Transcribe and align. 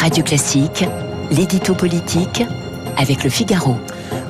Radio 0.00 0.24
Classique, 0.24 0.86
l'édito 1.30 1.74
politique 1.74 2.42
avec 2.96 3.22
le 3.22 3.28
Figaro. 3.28 3.76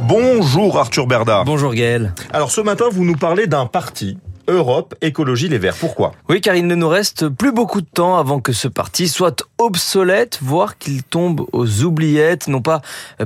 Bonjour 0.08 0.76
Arthur 0.76 1.06
Berda. 1.06 1.44
Bonjour 1.46 1.72
Gaël. 1.72 2.12
Alors 2.32 2.50
ce 2.50 2.60
matin, 2.60 2.86
vous 2.90 3.04
nous 3.04 3.14
parlez 3.14 3.46
d'un 3.46 3.66
parti 3.66 4.18
Europe 4.50 4.94
Écologie 5.00 5.48
Les 5.48 5.58
Verts. 5.58 5.76
Pourquoi? 5.78 6.12
Oui, 6.28 6.40
car 6.40 6.54
il 6.56 6.66
ne 6.66 6.74
nous 6.74 6.88
reste 6.88 7.28
plus 7.28 7.52
beaucoup 7.52 7.80
de 7.80 7.86
temps 7.86 8.16
avant 8.16 8.40
que 8.40 8.52
ce 8.52 8.68
parti 8.68 9.08
soit 9.08 9.44
obsolète, 9.58 10.38
voire 10.42 10.78
qu'il 10.78 11.02
tombe 11.02 11.46
aux 11.52 11.82
oubliettes, 11.82 12.48
non 12.48 12.60
pas 12.60 12.80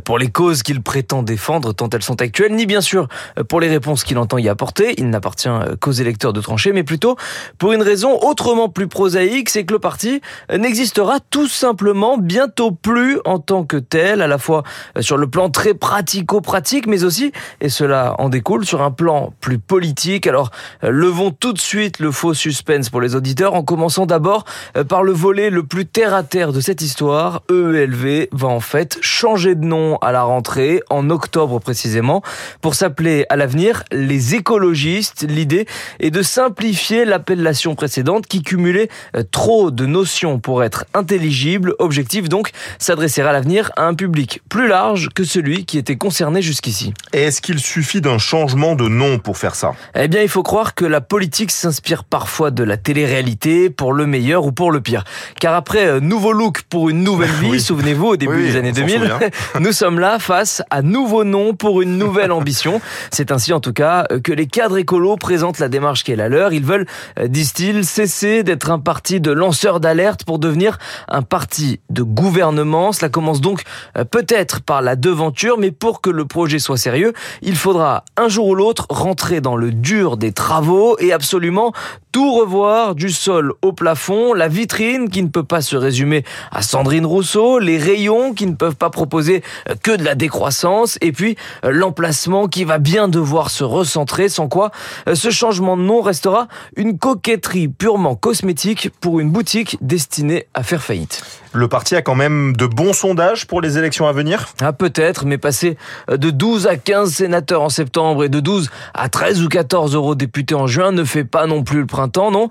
pour 0.05 0.19
les 0.19 0.31
causes 0.31 0.63
qu'il 0.63 0.83
prétend 0.83 1.23
défendre 1.23 1.73
tant 1.73 1.89
elles 1.91 2.03
sont 2.03 2.21
actuelles, 2.21 2.55
ni 2.55 2.67
bien 2.67 2.81
sûr 2.81 3.09
pour 3.49 3.61
les 3.61 3.69
réponses 3.69 4.05
qu'il 4.05 4.19
entend 4.19 4.39
y 4.39 4.49
apporter, 4.49 4.95
il 4.99 5.11
n'appartient 5.11 5.49
qu'aux 5.81 5.93
électeurs 5.93 6.33
de 6.33 6.41
trancher, 6.41 6.73
mais 6.73 6.83
plutôt 6.83 7.17
pour 7.59 7.73
une 7.73 7.83
raison 7.83 8.19
autrement 8.21 8.69
plus 8.69 8.89
prosaïque, 8.89 9.49
c'est 9.49 9.65
que 9.65 9.73
le 9.73 9.79
parti 9.79 10.21
n'existera 10.53 11.21
tout 11.31 11.49
simplement 11.49 12.19
bientôt 12.19 12.71
plus 12.71 13.19
en 13.25 13.39
tant 13.39 13.65
que 13.65 13.77
tel, 13.77 14.23
à 14.23 14.27
la 14.27 14.39
fois 14.39 14.63
sur 15.01 15.17
le 15.17 15.27
plan 15.27 15.51
très 15.51 15.75
pratico-pratique, 15.75 16.87
mais 16.87 17.05
aussi, 17.05 17.33
et 17.61 17.69
cela 17.69 18.15
en 18.19 18.29
découle, 18.29 18.65
sur 18.65 18.83
un 18.83 18.91
plan 18.91 19.33
plus 19.41 19.59
politique. 19.59 20.27
Alors, 20.27 20.51
le 20.83 21.09
levons 21.15 21.31
tout 21.31 21.53
de 21.53 21.61
suite 21.61 22.01
le 22.01 22.11
faux 22.11 22.35
suspense 22.35 22.91
pour 22.91 23.01
les 23.01 23.15
auditeurs 23.15 23.55
en 23.55 23.63
commençant 23.63 24.05
d'abord 24.05 24.45
euh, 24.77 24.83
par 24.83 25.05
le 25.05 25.13
volet 25.13 25.49
le 25.49 25.63
plus 25.63 25.87
terre 25.87 26.13
à 26.13 26.25
terre 26.25 26.53
de 26.53 26.59
cette 26.59 26.83
histoire. 26.83 27.45
EELV 27.49 28.27
va 28.33 28.49
en 28.49 28.59
fait 28.59 28.99
changer 29.01 29.55
de 29.55 29.65
nom 29.65 29.97
à 29.99 30.11
la 30.11 30.25
rentrée, 30.25 30.83
en 30.91 31.11
octobre 31.11 31.61
précisément, 31.61 32.23
pour 32.61 32.75
s'appeler 32.75 33.27
à 33.29 33.37
l'avenir 33.37 33.85
les 33.93 34.35
écologistes. 34.35 35.25
L'idée 35.29 35.67
est 36.01 36.11
de 36.11 36.21
simplifier 36.21 37.05
l'appellation 37.05 37.77
précédente 37.77 38.27
qui 38.27 38.43
cumulait 38.43 38.89
euh, 39.15 39.23
trop 39.23 39.71
de 39.71 39.87
notions 39.87 40.41
pour 40.41 40.65
être 40.65 40.85
intelligible. 40.95 41.77
Objectif 41.79 42.29
donc, 42.29 42.51
s'adresser 42.81 43.21
à 43.21 43.31
l'avenir 43.31 43.71
à 43.77 43.85
un 43.85 43.95
public 43.95 44.41
plus 44.49 44.67
large 44.67 45.11
que 45.15 45.23
celui 45.23 45.65
qui 45.65 45.79
était 45.79 45.97
concerné 45.97 46.43
jusqu'ici. 46.43 46.93
Est-ce 47.13 47.41
qu'il 47.41 47.61
suffit 47.61 48.01
d'un 48.01 48.19
changement 48.19 48.75
de 48.75 48.89
nom 48.89 49.21
pour 49.21 49.39
faire 49.39 49.55
ça? 49.55 49.75
Eh 49.95 50.09
bien, 50.09 50.21
il 50.21 50.29
faut 50.29 50.43
croire 50.43 50.75
que 50.75 50.85
la 50.85 50.94
politique 51.01 51.51
s'inspire 51.51 52.05
parfois 52.05 52.51
de 52.51 52.63
la 52.63 52.77
télé-réalité 52.77 53.71
pour 53.71 53.93
le 53.93 54.07
meilleur 54.07 54.45
ou 54.45 54.53
pour 54.53 54.71
le 54.71 54.81
pire. 54.81 55.05
Car 55.41 55.55
après 55.55 55.87
euh, 55.87 56.01
nouveau 56.01 56.33
look 56.33 56.63
pour 56.63 56.89
une 56.89 57.03
nouvelle 57.03 57.31
vie, 57.41 57.61
souvenez-vous 57.61 58.07
au 58.07 58.17
début 58.17 58.43
des 58.43 58.57
années 58.57 58.73
2000, 58.73 59.15
nous 59.61 59.73
sommes 59.73 59.99
là 59.99 60.19
face 60.19 60.63
à 60.71 60.83
nouveau 60.83 61.25
nom 61.25 61.55
pour 61.55 61.83
une 61.83 61.99
nouvelle 61.99 62.33
ambition. 62.33 62.81
C'est 63.11 63.33
ainsi 63.33 63.53
en 63.53 63.61
tout 63.61 63.73
cas 63.73 64.07
euh, 64.11 64.21
que 64.21 64.33
les 64.33 64.47
cadres 64.47 64.79
écolos 64.79 65.17
présentent 65.17 65.59
la 65.59 65.69
démarche 65.69 66.05
qui 66.05 66.13
est 66.13 66.17
la 66.17 66.29
leur. 66.29 66.53
Ils 66.53 66.65
veulent, 66.65 66.87
euh, 67.19 67.29
disent-ils, 67.29 67.85
cesser 67.85 68.43
d'être 68.43 68.71
un 68.71 68.79
parti 68.79 69.21
de 69.21 69.31
lanceurs 69.31 69.81
d'alerte 69.81 70.25
pour 70.25 70.39
devenir 70.39 70.79
un 71.09 71.23
parti 71.23 71.81
de 71.91 72.03
gouvernement. 72.03 72.93
Cela 72.93 73.09
commence 73.09 73.41
donc 73.41 73.63
peut-être 74.11 74.61
par 74.63 74.83
la 74.83 74.97
devanture, 74.97 75.59
mais 75.59 75.71
pour 75.71 76.01
que 76.01 76.11
le 76.11 76.25
projet 76.25 76.59
soit 76.59 76.77
sérieux, 76.77 77.13
il 77.43 77.57
faudra 77.57 78.05
un 78.17 78.29
jour 78.29 78.49
ou 78.49 78.55
l'autre 78.55 78.87
rentrer 78.91 79.41
dans 79.41 79.57
le 79.57 79.71
dur 79.71 80.17
des 80.17 80.33
travaux 80.33 80.84
et 80.99 81.13
absolument 81.13 81.73
tout 82.15 82.33
revoir 82.33 82.95
du 82.95 83.11
sol 83.11 83.55
au 83.61 83.73
plafond, 83.73 84.35
la 84.35 84.47
vitrine 84.47 85.11
qui 85.11 85.21
ne 85.21 85.27
peut 85.27 85.43
pas 85.43 85.61
se 85.61 85.75
résumer 85.75 86.23
à 86.53 86.63
Sandrine 86.63 87.07
Rousseau, 87.07 87.59
les 87.59 87.77
rayons 87.77 88.35
qui 88.35 88.47
ne 88.47 88.55
peuvent 88.55 88.77
pas 88.77 88.89
proposer 88.89 89.43
euh, 89.69 89.75
que 89.83 89.91
de 89.91 90.05
la 90.05 90.15
décroissance 90.15 90.97
et 91.01 91.11
puis 91.11 91.37
euh, 91.65 91.73
l'emplacement 91.73 92.47
qui 92.47 92.63
va 92.63 92.79
bien 92.79 93.09
devoir 93.09 93.51
se 93.51 93.65
recentrer 93.65 94.29
sans 94.29 94.47
quoi 94.47 94.71
euh, 95.09 95.17
ce 95.17 95.31
changement 95.31 95.77
de 95.77 95.83
nom 95.83 96.03
restera 96.03 96.47
une 96.77 96.99
coquetterie 96.99 97.67
purement 97.67 98.15
cosmétique 98.15 98.91
pour 99.01 99.19
une 99.19 99.33
boutique 99.33 99.77
destinée 99.81 100.47
à 100.55 100.63
faire 100.63 100.85
faillite. 100.85 101.25
Le 101.53 101.69
parti 101.69 101.95
a 101.95 102.03
quand 102.03 102.17
même 102.17 102.57
de 102.57 102.67
bons 102.67 102.93
sondages 102.93 103.47
pour 103.47 103.61
les 103.61 103.79
élections 103.79 104.09
à 104.09 104.13
venir 104.13 104.49
Ah 104.61 104.73
peut-être, 104.73 105.25
mais 105.25 105.39
passer 105.39 105.77
de 106.09 106.31
12 106.31 106.67
à 106.67 106.77
15 106.77 107.13
sénateurs 107.13 107.63
en 107.63 107.69
septembre 107.69 108.25
et 108.25 108.29
de 108.29 108.41
12 108.41 108.71
à 108.93 109.09
13 109.09 109.43
ou 109.43 109.49
14 109.49 109.95
eurodéputés 109.95 110.57
en 110.57 110.67
juin 110.67 110.91
ne 110.91 111.05
fait 111.05 111.23
pas 111.23 111.47
non 111.47 111.63
plus 111.63 111.81
le 111.81 111.87
printemps, 112.05 112.31
non? 112.31 112.49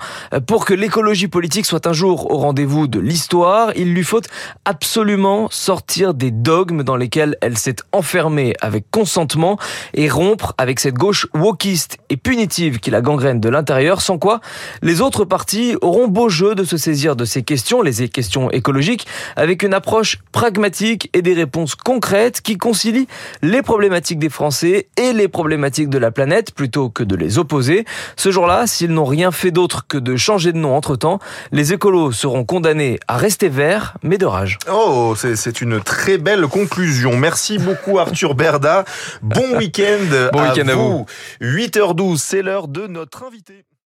Pour 0.48 0.66
que 0.66 0.74
l'écologie 0.74 1.28
politique 1.28 1.66
soit 1.66 1.86
un 1.86 1.94
jour 1.94 2.32
au 2.32 2.38
rendez-vous 2.38 2.88
de 2.88 3.00
l'histoire, 3.00 3.72
il 3.76 3.94
lui 3.94 4.04
faut 4.04 4.22
absolument 4.66 5.48
sortir 5.52 6.16
des 6.16 6.32
dogmes 6.32 6.82
dans 6.82 6.96
lesquels 6.96 7.38
elle 7.42 7.58
s'est 7.58 7.76
enfermée 7.92 8.56
avec 8.62 8.86
consentement 8.90 9.60
et 9.94 10.10
rompre 10.10 10.56
avec 10.58 10.80
cette 10.80 10.96
gauche 10.96 11.28
wokiste 11.36 11.98
et 12.10 12.18
punitive 12.18 12.80
qui 12.80 12.90
la 12.90 13.02
gangrène 13.02 13.40
de 13.40 13.50
l'intérieur, 13.50 14.02
sans 14.02 14.18
quoi 14.18 14.40
les 14.82 15.02
autres 15.02 15.26
partis 15.26 15.76
auront 15.82 16.08
beau 16.08 16.30
jeu 16.30 16.56
de 16.56 16.64
se 16.64 16.78
saisir 16.78 17.16
de 17.16 17.26
ces 17.26 17.44
questions, 17.44 17.84
les 17.84 18.10
questions 18.10 18.50
écologiques, 18.50 19.06
avec 19.36 19.62
une 19.62 19.74
approche 19.74 20.18
pragmatique 20.32 21.10
et 21.14 21.22
des 21.22 21.34
réponses 21.34 21.76
concrètes 21.76 22.42
qui 22.42 22.58
concilient 22.58 23.08
les 23.44 23.62
problématiques 23.62 24.20
des 24.20 24.30
Français 24.30 24.88
et 24.98 25.14
les 25.14 25.28
problématiques 25.28 25.90
de 25.90 26.00
la 26.00 26.10
planète 26.10 26.56
plutôt 26.56 26.90
que 26.90 27.04
de 27.04 27.16
les 27.16 27.38
opposer. 27.38 27.86
Ce 28.16 28.32
jour-là, 28.32 28.66
s'ils 28.66 28.92
n'ont 28.92 29.06
rien 29.06 29.32
fait 29.32 29.43
d'autre 29.52 29.86
que 29.88 29.98
de 29.98 30.16
changer 30.16 30.52
de 30.54 30.58
nom 30.58 30.76
entre-temps, 30.76 31.20
les 31.52 31.74
écolos 31.74 32.12
seront 32.12 32.46
condamnés 32.46 33.00
à 33.08 33.18
rester 33.18 33.50
verts, 33.50 33.96
mais 34.04 34.18
de 34.18 34.26
rage. 34.26 34.58
Oh, 34.72 35.16
c'est 35.18 35.62
une 35.62 35.82
très 35.82 36.18
belle 36.18 36.48
conclusion. 36.48 37.16
Merci 37.18 37.58
beaucoup 37.58 38.00
Arthur 38.00 38.36
Berda. 38.36 38.86
Bon 39.22 39.58
week-end 39.58 40.30
bon 40.32 40.50
week-end 40.50 40.68
à 40.68 40.76
vous. 40.76 41.06
8h12, 41.42 42.18
c'est 42.18 42.42
l'heure 42.42 42.68
de 42.68 42.88
notre 42.88 43.24
invité. 43.24 43.66